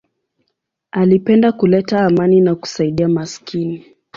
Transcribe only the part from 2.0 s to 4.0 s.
amani na kusaidia maskini.